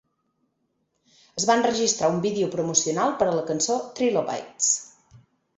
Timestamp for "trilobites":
4.01-4.73